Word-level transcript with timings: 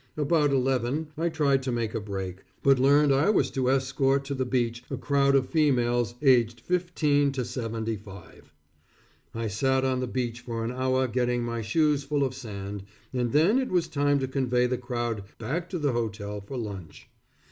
About 0.17 0.49
eleven, 0.51 1.09
I 1.15 1.29
tried 1.29 1.61
to 1.61 1.71
make 1.71 1.93
a 1.93 1.99
break, 1.99 2.43
but 2.63 2.79
learned 2.79 3.13
I 3.13 3.29
was 3.29 3.51
to 3.51 3.69
escort 3.69 4.25
to 4.25 4.33
the 4.33 4.47
beach 4.47 4.83
a 4.89 4.97
crowd 4.97 5.35
of 5.35 5.51
females 5.51 6.15
aged 6.23 6.59
fifteen 6.61 7.31
to 7.33 7.45
seventy 7.45 7.95
five. 7.97 8.51
I 9.35 9.47
sat 9.47 9.85
on 9.85 9.99
the 9.99 10.07
beach 10.07 10.39
for 10.39 10.65
an 10.65 10.71
hour 10.71 11.07
getting 11.07 11.43
my 11.43 11.61
shoes 11.61 12.03
full 12.03 12.23
of 12.23 12.33
sand, 12.33 12.81
and 13.13 13.31
then 13.31 13.59
it 13.59 13.69
was 13.69 13.87
time 13.87 14.17
to 14.21 14.27
convey 14.27 14.65
the 14.65 14.79
crowd 14.79 15.23
back 15.37 15.69
to 15.69 15.77
the 15.77 15.91
hotel 15.91 16.41
for 16.41 16.57
lunch. 16.57 17.07